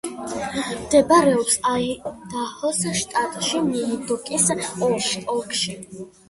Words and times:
მდებარეობს 0.77 1.57
აიდაჰოს 1.71 2.79
შტატში, 3.01 3.61
მინიდოკის 3.67 4.49
ოლქში. 4.89 5.79